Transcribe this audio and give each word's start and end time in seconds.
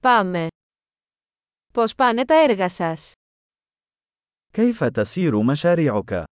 Πάμε. 0.00 0.46
Πώς 1.72 1.94
πάνε 1.94 2.24
τα 2.24 2.34
έργα 2.34 2.68
σας? 2.68 3.12
كيف 4.52 4.84
تسير 4.84 5.42
مشاريعك؟ 5.42 6.24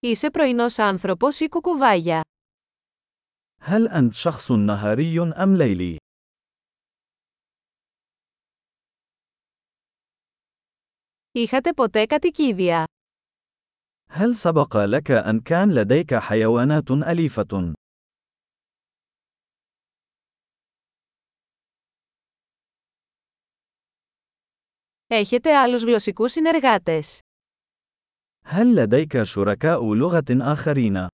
Είσαι 0.00 0.30
πρωινός 0.30 0.78
άνθρωπος 0.78 1.40
ή 1.40 1.48
κουκουβάγια? 1.48 2.20
هل 3.60 3.88
أنت 3.88 4.12
شخص 4.14 4.50
نهاري 4.50 5.20
أم 5.20 5.56
ليلي؟ 5.56 5.96
Είχατε 11.32 11.72
ποτέ 11.72 12.06
κατοικίδια? 12.06 12.84
هل 14.10 14.34
سبق 14.34 14.76
لك 14.76 15.10
أن 15.10 15.40
كان 15.40 15.74
لديك 15.74 16.14
حيوانات 16.14 16.90
أليفة؟ 16.90 17.74
Έχετε 25.13 25.57
άλλους 25.57 25.83
γλωσσικούς 25.83 26.31
συνεργάτες? 26.31 27.19
هل 28.43 28.75
لديك 28.75 29.23
شركاء 29.23 29.93
لغة 29.93 30.23
آخرين؟ 30.29 31.07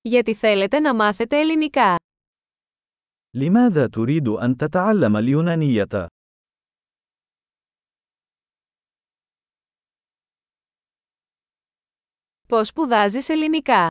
Γιατί 0.00 0.34
θέλετε 0.34 0.80
να 0.80 0.94
μάθετε 0.94 1.40
ελληνικά. 1.40 1.96
لماذا 3.34 3.86
تريد 3.86 4.28
أن 4.28 4.56
تتعلم 4.56 5.16
اليونانية؟ 5.16 6.06
Πώς 12.48 12.68
σπουδάζεις 12.68 13.28
ελληνικά? 13.28 13.86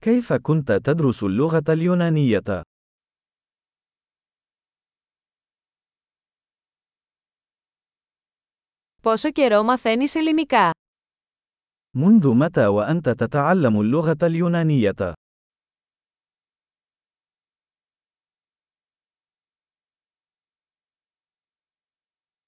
كيف 0.00 0.32
كنت 0.32 0.72
تدرس 0.72 1.22
اللغة 1.22 1.62
اليونانية؟ 1.68 2.62
Πόσο 9.02 9.30
καιρό 9.30 9.62
μαθαίνεις 9.62 10.14
ελληνικά? 10.14 10.70
منذ 11.96 12.34
متى 12.34 12.66
وأنت 12.66 13.08
تتعلم 13.08 13.80
اللغة 13.80 14.16
اليونانية؟ 14.22 14.92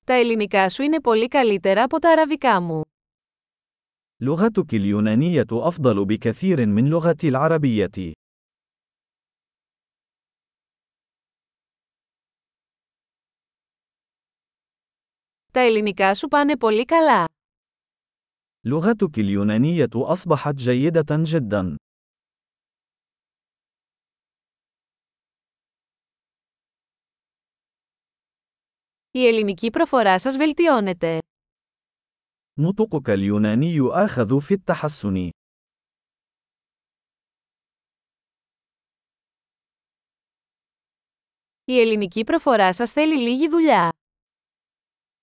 Τα 0.04 0.14
ελληνικά 0.14 0.68
σου 0.68 0.82
είναι 0.82 1.00
πολύ 1.00 1.28
καλύτερα 1.28 1.82
από 1.82 1.98
τα 1.98 2.10
αραβικά 2.10 2.60
μου. 2.60 2.82
لغتك 4.22 4.74
اليونانية 4.74 5.46
أفضل 5.52 6.04
بكثير 6.04 6.66
من 6.66 6.88
لغتي 6.88 7.28
العربية. 7.28 8.12
Τα 15.52 15.60
ελληνικά 15.60 16.14
σου 16.14 16.28
πάνε 16.28 16.56
πολύ 16.56 16.84
καλά. 16.84 17.24
لغتك 18.64 19.18
اليونانية 19.18 19.88
أصبحت 19.94 20.54
جيدة 20.54 21.04
جدا. 21.10 21.76
Η 29.10 29.26
ελληνική 29.26 29.70
προφορά 29.70 30.18
σας 30.18 30.36
βελτιώνεται. 30.36 31.18
نطقك 32.58 33.10
اليوناني 33.10 33.78
آخذ 33.80 34.40
في 34.40 34.54
التحسن. 34.54 35.30
Η 41.64 41.80
ελληνική 41.80 42.24
προφορά 42.24 42.72
σας 42.72 42.90
θέλει 42.90 43.16
λίγη 43.16 43.48
δουλειά. 43.48 43.88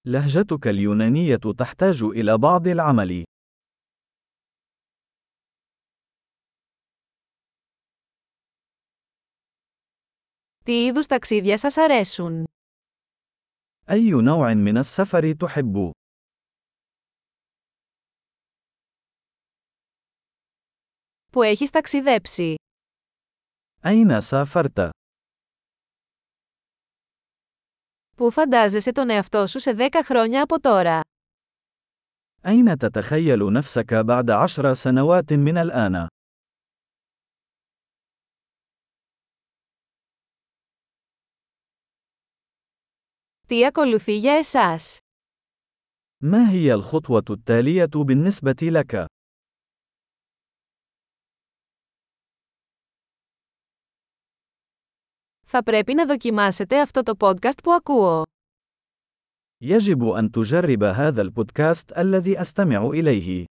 لهجتك 0.08 0.68
اليونانية 0.68 1.40
تحتاج 1.58 2.04
إلى 2.04 2.38
بعض 2.38 2.68
العمل. 2.68 3.24
Τι 10.66 10.86
είδους 10.86 11.08
ταξίδια 11.08 11.58
σας 11.58 11.78
αρέσουν? 11.78 12.44
أي 13.90 14.12
نوع 14.12 14.54
من 14.54 14.78
السفر 14.78 15.32
تحب؟ 15.34 15.92
Που 21.32 21.42
έχεις 21.42 21.70
ταξιδέψει. 21.70 22.56
أين 23.86 24.22
سافرت؟ 24.22 24.90
Πού 28.18 28.32
φαντάζεσαι 28.32 28.92
τον 28.92 29.10
εαυτό 29.10 29.48
σου 29.48 29.60
σε 29.60 29.76
10 29.78 29.88
χρόνια 30.04 30.42
από 30.44 30.60
τώρα? 30.60 31.02
أين 32.46 32.78
تتخيل 32.78 33.52
نفسك 33.54 33.94
بعد 33.94 34.30
عشر 34.30 34.74
سنوات 34.74 35.34
من 35.34 35.58
الآن؟ 35.58 36.08
Τι 43.48 43.66
ακολουθεί 43.66 44.18
για 44.18 44.34
εσάς? 44.34 44.98
ما 46.24 46.50
هي 46.52 46.74
الخطوة 46.74 47.24
التالية 47.30 47.90
بالنسبة 47.96 48.56
لك؟ 48.62 49.06
Θα 55.50 55.64
πρέπει 55.64 55.94
να 55.94 56.06
δοκιμάσετε 56.06 56.82
αυτό 56.82 57.04
το 57.04 57.14
podcast 57.20 57.58
που 57.64 57.72
ακούω. 57.72 58.24
يجب 59.64 60.04
أن 60.08 60.32
تجرب 60.32 60.84
هذا 60.84 61.22
البودكاست 61.22 61.98
الذي 61.98 62.42
أستمع 62.42 62.86
إليه. 62.86 63.46